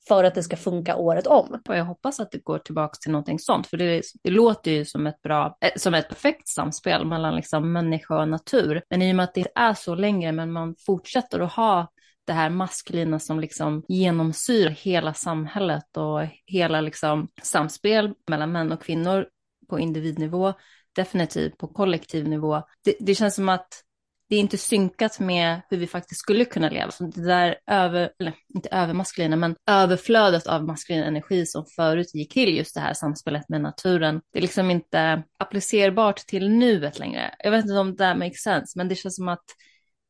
[0.09, 1.63] för att det ska funka året om.
[1.69, 4.85] Och jag hoppas att det går tillbaka till någonting sånt, för det, det låter ju
[4.85, 8.83] som ett bra, eh, som ett perfekt samspel mellan liksom människa och natur.
[8.91, 11.93] Men i och med att det är så längre, men man fortsätter att ha
[12.27, 18.83] det här maskulina som liksom genomsyrar hela samhället och hela liksom samspel mellan män och
[18.83, 19.27] kvinnor
[19.69, 20.53] på individnivå,
[20.93, 22.63] definitivt på kollektiv nivå.
[22.85, 23.83] Det, det känns som att
[24.29, 26.91] det är inte synkat med hur vi faktiskt skulle kunna leva.
[26.91, 32.33] Så det där över, eller inte övermaskulina, men överflödet av maskulin energi som förut gick
[32.33, 34.21] till just det här samspelet med naturen.
[34.33, 37.35] Det är liksom inte applicerbart till nuet längre.
[37.39, 39.45] Jag vet inte om det där makes sense, men det känns som att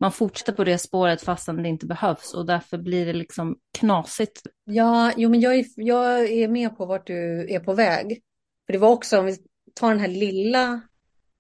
[0.01, 4.43] man fortsätter på det spåret fastän det inte behövs och därför blir det liksom knasigt.
[4.65, 8.23] Ja, jo, men jag är, jag är med på vart du är på väg.
[8.67, 9.37] För det var också, om vi
[9.75, 10.81] tar den här lilla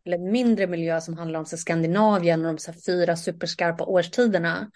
[0.06, 4.70] eller mindre miljö som handlar om så Skandinavien och de så fyra superskarpa årstiderna.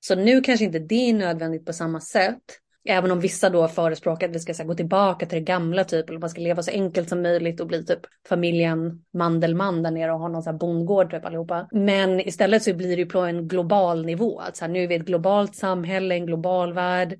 [0.00, 2.42] Så nu kanske inte det är nödvändigt på samma sätt.
[2.90, 6.08] Även om vissa då förespråkar att vi ska här, gå tillbaka till det gamla typ,
[6.08, 10.12] eller man ska leva så enkelt som möjligt och bli typ familjen Mandelmann där nere
[10.12, 11.68] och ha någon så här bondgård typ allihopa.
[11.72, 14.88] Men istället så blir det ju på en global nivå, att så här, nu är
[14.88, 17.12] vi ett globalt samhälle, en global värld.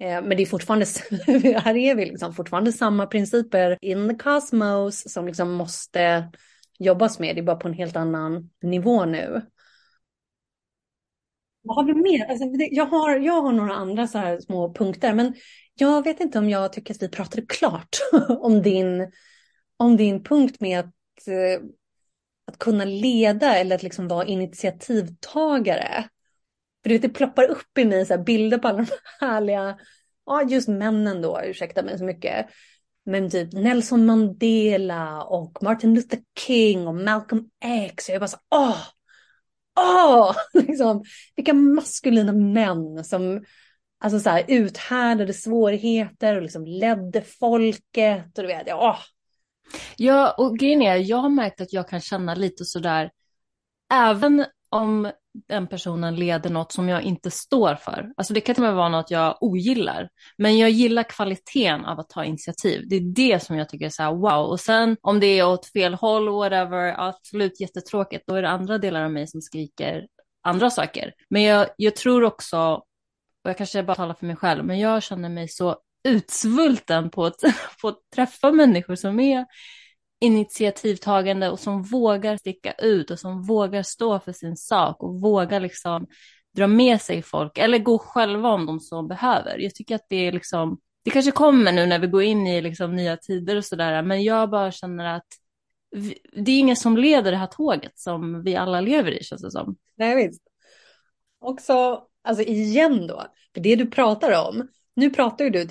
[0.00, 0.86] Eh, men det är fortfarande,
[1.60, 6.28] här är vi liksom fortfarande samma principer in the cosmos som liksom måste
[6.78, 9.42] jobbas med, det är bara på en helt annan nivå nu.
[11.64, 12.26] Vad har vi mer?
[12.26, 15.34] Alltså, jag, har, jag har några andra så här små punkter, men
[15.74, 17.96] jag vet inte om jag tycker att vi pratade klart
[18.28, 19.12] om din,
[19.76, 21.66] om din punkt med att, eh,
[22.46, 26.08] att kunna leda eller att liksom vara initiativtagare.
[26.82, 28.86] För du vet, det ploppar upp i mig så bilder på alla de
[29.20, 29.78] härliga,
[30.26, 32.46] ja just männen då, ursäkta mig så mycket.
[33.06, 38.08] Men typ Nelson Mandela och Martin Luther King och Malcolm X.
[38.08, 38.78] Jag är bara så, åh,
[39.76, 41.04] åh, liksom,
[41.36, 43.44] vilka maskulina män som
[44.04, 48.38] alltså så här, uthärdade svårigheter och liksom ledde folket.
[48.38, 48.98] Och du vet, åh.
[49.96, 53.10] Ja, och grejen är, jag har märkt att jag kan känna lite sådär,
[53.92, 55.10] även om
[55.48, 58.12] den personen leder något som jag inte står för.
[58.16, 60.08] Alltså det kan till och med vara något jag ogillar.
[60.38, 62.84] Men jag gillar kvaliteten av att ta initiativ.
[62.88, 64.46] Det är det som jag tycker är så här wow.
[64.46, 68.24] Och sen om det är åt fel håll, whatever, absolut jättetråkigt.
[68.26, 70.06] Då är det andra delar av mig som skriker
[70.42, 71.12] andra saker.
[71.30, 72.58] Men jag, jag tror också,
[73.44, 75.76] och jag kanske bara talar för mig själv, men jag känner mig så
[76.08, 77.36] utsvulten på att,
[77.80, 79.46] på att träffa människor som är
[80.24, 85.60] initiativtagande och som vågar sticka ut och som vågar stå för sin sak och vågar
[85.60, 86.06] liksom
[86.56, 89.58] dra med sig folk eller gå själva om de så behöver.
[89.58, 92.60] Jag tycker att det är liksom, det kanske kommer nu när vi går in i
[92.60, 95.26] liksom nya tider och sådär, men jag bara känner att
[95.90, 99.42] vi, det är ingen som leder det här tåget som vi alla lever i känns
[99.42, 99.76] det som.
[99.96, 100.42] Nej visst.
[101.40, 105.66] Också, alltså igen då, för det du pratar om, nu pratar ju du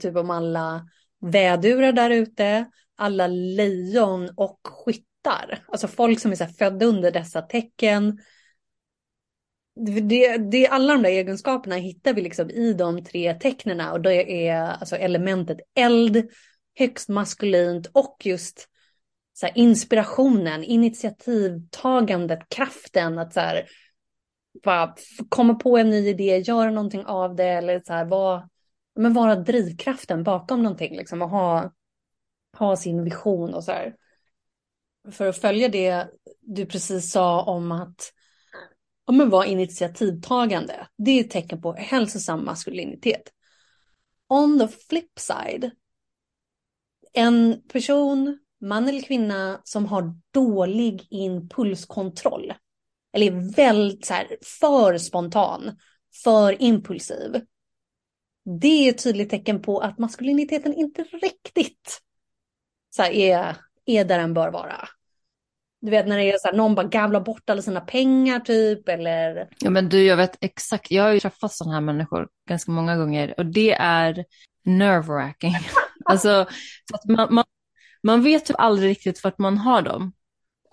[0.00, 0.86] typ om alla
[1.20, 2.66] vädurar där ute,
[3.00, 5.64] alla lejon och skyttar.
[5.68, 8.18] Alltså folk som är så födda under dessa tecken.
[10.08, 14.48] Det, det, alla de där egenskaperna hittar vi liksom i de tre tecknena och det
[14.48, 16.30] är alltså elementet eld,
[16.78, 18.68] högst maskulint och just
[19.32, 23.66] så här, inspirationen, initiativtagandet, kraften att så här,
[24.64, 24.94] bara
[25.28, 28.48] komma på en ny idé, göra någonting av det eller så här, vara,
[28.96, 31.72] men vara drivkraften bakom någonting liksom och ha
[32.58, 33.94] ha sin vision och så här.
[35.10, 36.08] För att följa det
[36.40, 38.12] du precis sa om att
[39.06, 40.86] ja, men vara initiativtagande.
[40.96, 43.32] Det är ett tecken på hälsosam maskulinitet.
[44.28, 45.70] On the flip side.
[47.12, 52.52] En person, man eller kvinna, som har dålig impulskontroll.
[53.12, 55.78] eller är väldigt så här, för spontan,
[56.24, 57.40] för impulsiv.
[58.60, 62.02] Det är ett tydligt tecken på att maskuliniteten inte riktigt
[62.90, 64.88] så här, är, är där den bör vara.
[65.80, 68.88] Du vet när det är så här, någon bara gavlar bort alla sina pengar typ
[68.88, 69.48] eller.
[69.58, 72.96] Ja men du, jag vet exakt, jag har ju träffat sådana här människor ganska många
[72.96, 74.24] gånger och det är
[74.64, 75.54] nerve-wracking.
[76.04, 76.46] alltså,
[77.08, 77.44] man, man,
[78.02, 80.12] man vet typ aldrig riktigt vart man har dem.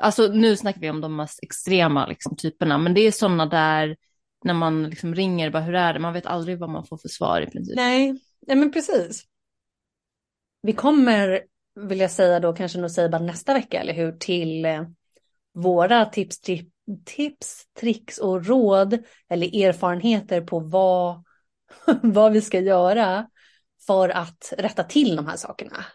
[0.02, 3.96] Alltså nu snackar vi om de mest extrema liksom, typerna, men det är sådana där
[4.44, 6.00] när man liksom ringer, bara hur är det?
[6.00, 7.76] Man vet aldrig vad man får för svar i princip.
[7.76, 9.24] Nej, nej men precis.
[10.62, 11.42] Vi kommer,
[11.78, 14.84] vill jag säga då, kanske nog säga bara nästa vecka, eller hur, till eh,
[15.54, 16.70] våra tips, tri
[17.06, 18.98] tips, tricks och råd
[19.30, 21.24] eller erfarenheter på vad,
[22.02, 23.28] vad vi ska göra
[23.88, 25.86] för att rätta till de här sakerna.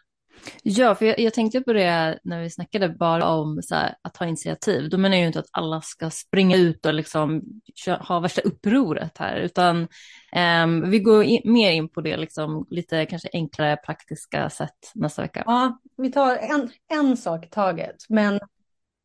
[0.62, 4.26] Ja, för jag, jag, tänkte på det när vi snackade bara om här, att ta
[4.26, 4.90] initiativ.
[4.90, 7.42] Då menar jag ju inte att alla ska springa ut och liksom
[8.00, 9.88] ha värsta upproret här, utan
[10.64, 15.22] um, vi går in, mer in på det liksom, lite kanske enklare praktiska sätt nästa
[15.22, 15.42] vecka.
[15.46, 18.40] Ja, vi tar en, en sak i taget, men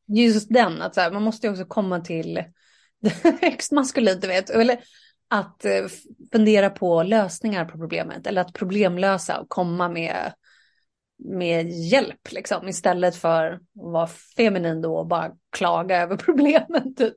[0.07, 2.43] just den, att så här, man måste ju också komma till
[3.41, 4.79] högst maskulint, du vet, eller
[5.29, 5.85] att eh,
[6.31, 10.33] fundera på lösningar på problemet eller att problemlösa och komma med
[11.17, 17.15] med hjälp liksom istället för att vara feminin då och bara klaga över problemen typ.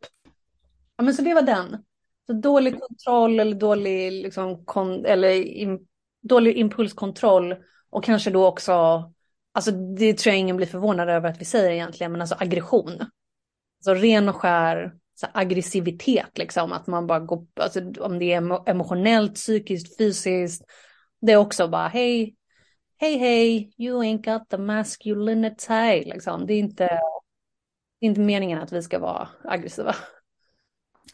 [0.97, 1.85] Ja men så det var den.
[2.27, 5.87] Så dålig kontroll eller dålig, liksom, kon eller in
[6.23, 7.57] dålig impulskontroll
[7.91, 8.73] och kanske då också,
[9.53, 13.05] alltså det tror jag ingen blir förvånad över att vi säger egentligen, men alltså aggression.
[13.79, 18.69] Alltså ren och skär så aggressivitet liksom, att man bara går, alltså om det är
[18.71, 20.65] emotionellt, psykiskt, fysiskt,
[21.21, 22.35] det är också bara hej,
[23.01, 26.05] hej hej, you ain't got the masculinity.
[26.05, 26.47] Liksom.
[26.47, 26.85] Det, är inte,
[28.01, 29.95] det är inte meningen att vi ska vara aggressiva.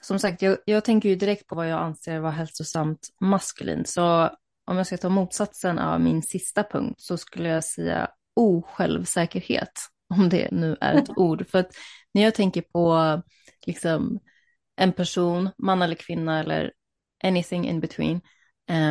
[0.01, 3.89] Som sagt, jag, jag tänker ju direkt på vad jag anser vara hälsosamt maskulint.
[3.89, 4.31] Så
[4.67, 9.73] om jag ska ta motsatsen av min sista punkt så skulle jag säga osjälvsäkerhet.
[10.15, 11.47] Om det nu är ett ord.
[11.49, 11.73] För att
[12.15, 13.23] när jag tänker på
[13.67, 14.21] liksom,
[14.77, 16.73] en person, man eller kvinna eller
[17.25, 18.21] anything in between,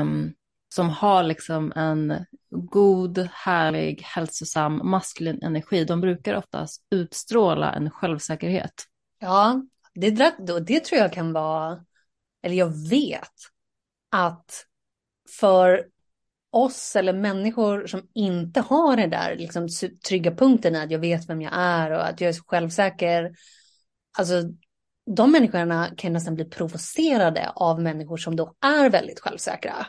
[0.01, 0.33] um,
[0.75, 8.73] som har liksom en god, härlig, hälsosam, maskulin energi, de brukar oftast utstråla en självsäkerhet.
[9.19, 9.61] Ja,
[9.93, 10.35] det,
[10.67, 11.85] det tror jag kan vara,
[12.43, 13.33] eller jag vet,
[14.11, 14.65] att
[15.39, 15.85] för
[16.51, 19.67] oss eller människor som inte har det där liksom,
[20.07, 23.35] trygga punkten att jag vet vem jag är och att jag är så självsäker.
[24.17, 24.43] Alltså
[25.15, 29.87] de människorna kan nästan bli provocerade av människor som då är väldigt självsäkra.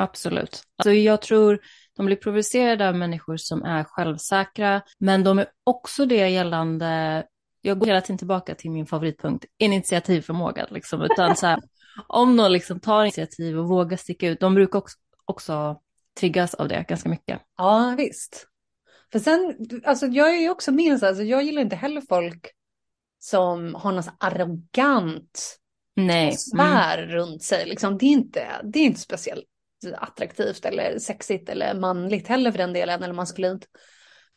[0.00, 0.62] Absolut.
[0.76, 1.60] Alltså jag tror
[1.96, 7.24] de blir provocerade av människor som är självsäkra, men de är också det gällande,
[7.60, 10.66] jag går hela tiden tillbaka till min favoritpunkt, initiativförmåga.
[10.70, 11.60] Liksom, utan så här,
[12.06, 15.80] om någon liksom tar initiativ och vågar sticka ut, de brukar också, också
[16.20, 17.40] triggas av det ganska mycket.
[17.56, 18.46] Ja, visst.
[19.12, 22.46] För sen, alltså jag är ju också med, alltså, jag gillar inte heller folk
[23.18, 25.58] som har något arrogant
[25.96, 26.32] Nej.
[26.32, 27.10] svär mm.
[27.10, 27.66] runt sig.
[27.66, 29.49] Liksom, det, är inte, det är inte speciellt
[29.94, 33.66] attraktivt eller sexigt eller manligt heller för den delen, eller maskulint.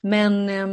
[0.01, 0.67] Men eh,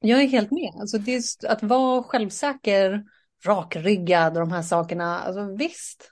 [0.00, 0.70] jag är helt med.
[0.80, 3.04] Alltså det är, att vara självsäker,
[3.46, 6.10] rakryggad och de här sakerna, alltså visst.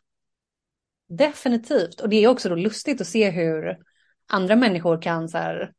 [1.08, 2.00] Definitivt.
[2.00, 3.78] Och det är också då lustigt att se hur
[4.28, 5.72] andra människor kan så här,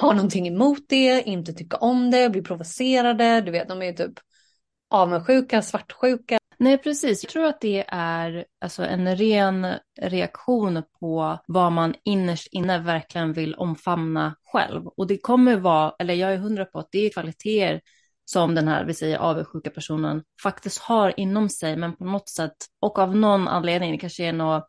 [0.00, 3.40] ha någonting emot det, inte tycka om det, bli provocerade.
[3.40, 4.20] Du vet, de är ju typ
[4.90, 6.38] avundsjuka, svartsjuka.
[6.60, 7.24] Nej, precis.
[7.24, 9.66] Jag tror att det är alltså, en ren
[10.00, 14.86] reaktion på vad man innerst inne verkligen vill omfamna själv.
[14.86, 17.80] Och det kommer vara, eller jag är hundra på att det är kvaliteter
[18.24, 22.56] som den här, vi säger avundsjuka personen faktiskt har inom sig, men på något sätt
[22.80, 24.68] och av någon anledning, det kanske är något,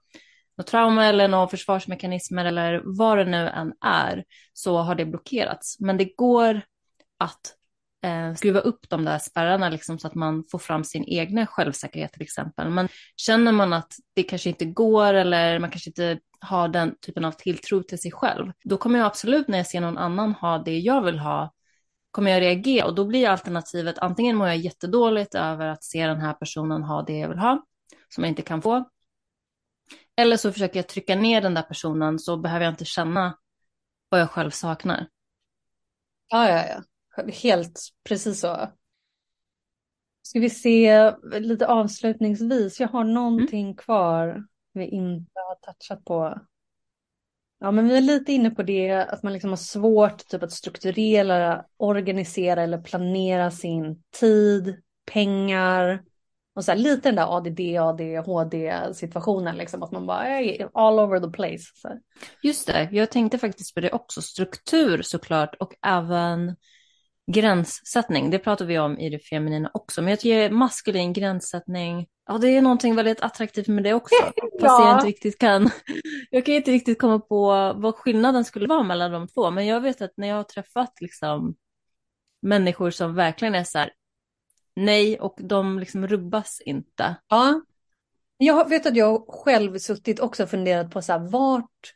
[0.58, 5.80] något trauma eller några försvarsmekanismer eller vad det nu än är, så har det blockerats.
[5.80, 6.62] Men det går
[7.20, 7.56] att
[8.04, 12.14] eh, skruva upp de där spärrarna liksom, så att man får fram sin egna självsäkerhet
[12.14, 12.70] till exempel.
[12.70, 17.26] Men känner man att det kanske inte går eller man kanske inte har den typen
[17.26, 20.58] av tilltro till sig själv, då kommer jag absolut när jag ser någon annan ha
[20.58, 21.54] det jag vill ha,
[22.12, 26.22] kommer jag reagera och då blir alternativet antingen mår jag jättedåligt över att se den
[26.22, 27.66] här personen ha det jag vill ha,
[28.10, 28.86] som jag inte kan få,
[30.16, 33.38] eller så försöker jag trycka ner den där personen så behöver jag inte känna
[34.10, 35.08] vad jag själv saknar.
[36.28, 36.84] Ja, ja, ja.
[37.28, 38.70] Helt precis så.
[40.22, 42.80] Ska vi se lite avslutningsvis.
[42.80, 43.76] Jag har någonting mm.
[43.76, 44.44] kvar
[44.74, 46.40] vi inte har touchat på.
[47.60, 50.52] Ja, men vi är lite inne på det att man liksom har svårt typ att
[50.52, 56.04] strukturera, organisera eller planera sin tid, pengar.
[56.56, 59.84] Och så här, lite den där ADD, ADHD situationen liksom.
[59.84, 61.64] Att man bara är all over the place.
[61.76, 62.00] Så.
[62.44, 64.22] Just det, jag tänkte faktiskt på det också.
[64.22, 66.56] Struktur såklart och även
[67.34, 68.30] gränssättning.
[68.30, 70.02] Det pratar vi om i det feminina också.
[70.02, 74.16] Men jag tycker maskulin gränssättning, ja det är någonting väldigt attraktivt med det också.
[74.62, 75.70] Fast jag inte riktigt kan,
[76.30, 79.52] jag kan inte riktigt komma på vad skillnaden skulle vara mellan de två.
[79.52, 81.56] Men jag vet att när jag har träffat liksom
[82.42, 83.94] människor som verkligen är så här,
[84.76, 87.16] nej och de liksom rubbas inte.
[87.28, 87.62] Ja.
[88.38, 91.94] Jag vet att jag själv suttit också och funderat på så här, vart,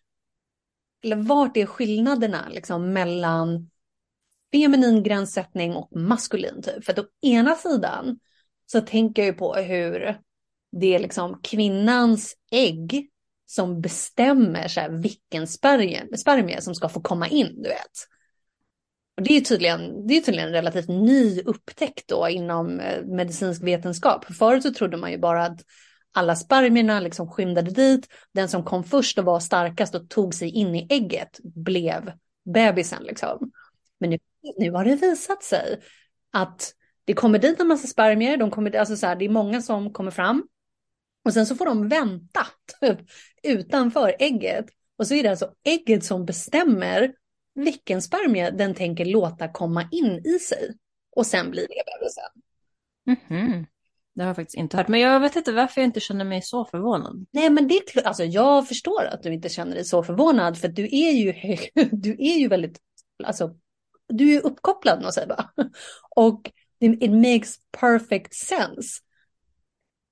[1.03, 3.69] eller vart är skillnaderna liksom mellan
[4.53, 6.85] feminin gränssättning och maskulin typ.
[6.85, 8.19] För att å ena sidan
[8.65, 10.17] så tänker jag ju på hur
[10.71, 13.09] det är liksom kvinnans ägg
[13.45, 18.07] som bestämmer så här, vilken spermie, spermie som ska få komma in, du vet.
[19.17, 23.63] Och det är tydligen, det är tydligen en relativt ny upptäckt då inom eh, medicinsk
[23.63, 24.25] vetenskap.
[24.25, 25.61] Förut så trodde man ju bara att
[26.13, 28.07] alla spermierna liksom skyndade dit.
[28.33, 32.11] Den som kom först och var starkast och tog sig in i ägget blev
[32.45, 33.51] bebisen liksom.
[33.99, 34.17] Men nu,
[34.57, 35.79] nu har det visat sig
[36.31, 36.73] att
[37.05, 39.93] det kommer dit en massa spermier, de kommer, alltså så här, det är många som
[39.93, 40.47] kommer fram.
[41.25, 42.47] Och sen så får de vänta
[42.81, 42.99] typ,
[43.43, 44.65] utanför ägget.
[44.97, 47.13] Och så är det alltså ägget som bestämmer
[47.55, 50.73] vilken spermie den tänker låta komma in i sig.
[51.15, 52.23] Och sen blir det bebisen.
[53.07, 53.65] Mm -hmm.
[54.15, 54.87] Det har jag faktiskt inte hört.
[54.87, 57.25] Men jag vet inte varför jag inte känner mig så förvånad.
[57.31, 60.57] Nej, men det är alltså jag förstår att du inte känner dig så förvånad.
[60.57, 61.33] För du är ju,
[61.91, 62.79] du är ju väldigt,
[63.23, 63.55] alltså,
[64.07, 65.35] du är uppkopplad, måste.
[66.15, 68.99] Och it makes perfect sense.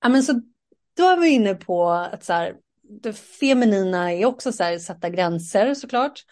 [0.01, 0.41] Ja, men så
[0.97, 2.55] då är vi inne på att så här,
[3.01, 6.23] det feminina är också så här, sätta gränser såklart.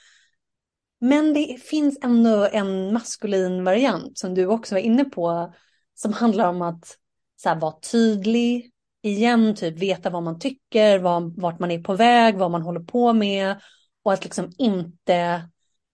[1.01, 5.53] Men det finns ändå en maskulin variant som du också var inne på
[5.93, 6.97] som handlar om att
[7.35, 11.95] så här, vara tydlig, igen typ veta vad man tycker, vad, vart man är på
[11.95, 13.61] väg, vad man håller på med
[14.03, 15.49] och att liksom inte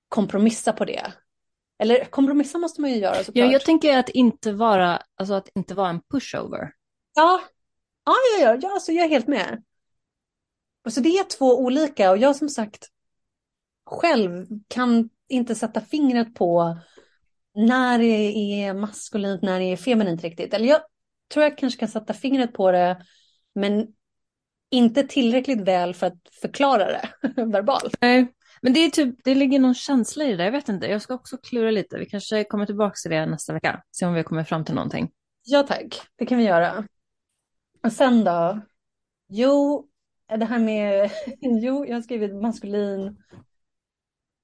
[0.10, 1.14] kompromissa på det.
[1.80, 3.36] Eller kompromissa måste man ju göra såklart.
[3.36, 6.72] Ja, jag tänker att inte vara, alltså att inte vara en pushover.
[7.16, 7.42] Ja,
[8.06, 9.64] ja, ja, ja, ja alltså jag är helt med.
[10.84, 12.88] Alltså det är två olika och jag som sagt
[13.86, 16.78] själv kan inte sätta fingret på
[17.56, 18.06] när det
[18.64, 20.54] är maskulint, när det är feminint riktigt.
[20.54, 20.82] Eller jag
[21.34, 23.06] tror jag kanske kan sätta fingret på det,
[23.56, 23.88] men
[24.72, 27.10] inte tillräckligt väl för att förklara det
[27.46, 27.96] verbalt.
[28.02, 28.28] Nej,
[28.66, 30.88] men det är typ, det ligger någon känsla i det där, jag vet inte.
[30.88, 31.98] Jag ska också klura lite.
[31.98, 33.84] Vi kanske kommer tillbaka till det nästa vecka.
[33.92, 35.12] Se om vi kommer fram till någonting.
[35.44, 36.88] Ja tack, det kan vi göra.
[37.84, 38.62] Och sen då?
[39.28, 39.88] Jo,
[40.40, 41.12] det här med,
[41.42, 43.18] jo, jag har skrivit maskulin,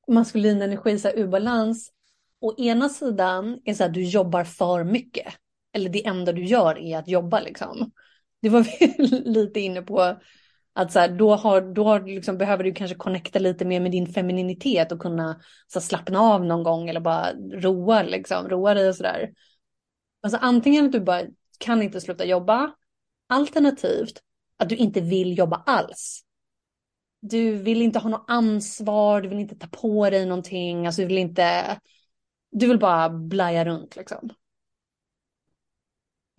[0.07, 1.91] maskulin energi, så här, ubalans.
[2.39, 5.33] Å ena sidan är så att du jobbar för mycket.
[5.73, 7.91] Eller det enda du gör är att jobba liksom.
[8.41, 10.17] Det var vi lite inne på
[10.73, 13.91] att så här, då, har, då har, liksom, behöver du kanske connecta lite mer med
[13.91, 18.73] din femininitet och kunna så här, slappna av någon gång eller bara roa, liksom, roa
[18.73, 19.29] dig och sådär.
[20.21, 21.21] Alltså antingen att du bara
[21.57, 22.71] kan inte sluta jobba,
[23.27, 24.21] alternativt
[24.57, 26.23] att du inte vill jobba alls.
[27.19, 31.07] Du vill inte ha något ansvar, du vill inte ta på dig någonting, alltså du
[31.07, 31.79] vill inte,
[32.51, 34.29] du vill bara blaja runt liksom.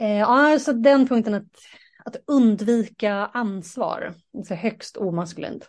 [0.01, 1.47] Eh, ja, så den punkten att
[2.05, 4.15] att undvika ansvar.
[4.37, 5.69] Alltså högst omaskulint.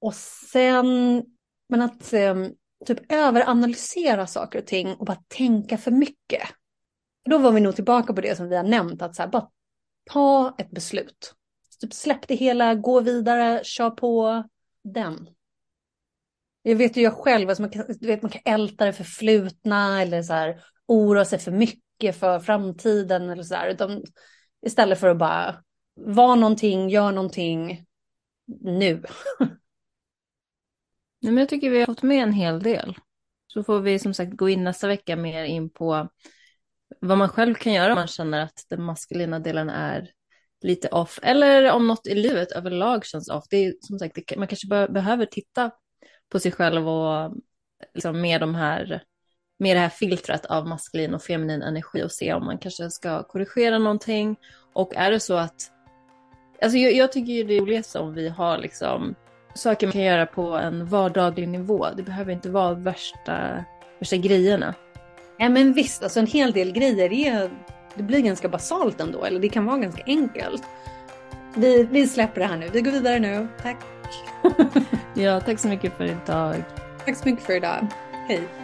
[0.00, 1.22] Och sen,
[1.68, 2.34] men att eh,
[2.86, 6.42] typ överanalysera saker och ting och bara tänka för mycket.
[7.24, 9.48] Då var vi nog tillbaka på det som vi har nämnt, att så här, bara
[10.10, 11.34] ta ett beslut.
[11.80, 14.44] Typ släpp det hela, gå vidare, kör på
[14.84, 15.28] den.
[16.62, 20.22] Jag vet ju jag själv, alltså man, kan, vet, man kan älta det förflutna eller
[20.22, 24.02] så här, oroa sig för mycket mycket för framtiden eller så där, utan
[24.66, 25.62] istället för att bara
[25.94, 27.84] vara någonting, gör någonting
[28.60, 29.02] nu.
[31.20, 32.94] Nej, men jag tycker vi har fått med en hel del.
[33.46, 36.08] Så får vi som sagt gå in nästa vecka mer in på
[37.00, 40.10] vad man själv kan göra om man känner att den maskulina delen är
[40.62, 41.18] lite off.
[41.22, 43.44] Eller om något i livet överlag känns off.
[43.50, 45.70] Det är som sagt, man kanske behöver titta
[46.28, 47.34] på sig själv och
[47.94, 49.02] liksom med de här
[49.62, 53.22] med det här filtret av maskulin och feminin energi och se om man kanske ska
[53.22, 54.36] korrigera någonting.
[54.72, 55.70] Och är det så att,
[56.62, 59.14] alltså jag, jag tycker ju det är roligt om vi har liksom
[59.54, 61.86] saker man kan göra på en vardaglig nivå.
[61.96, 63.64] Det behöver inte vara värsta,
[63.98, 64.74] värsta grejerna.
[65.38, 67.50] Ja men visst, alltså en hel del grejer är,
[67.94, 70.62] det blir ganska basalt ändå, eller det kan vara ganska enkelt.
[71.54, 73.48] Vi, vi släpper det här nu, vi går vidare nu.
[73.62, 73.76] Tack!
[75.14, 76.56] ja, tack så mycket för idag.
[77.04, 77.86] Tack så mycket för idag.
[78.28, 78.61] Hej!